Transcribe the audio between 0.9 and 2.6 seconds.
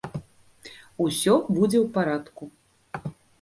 Усё будзе ў парадку.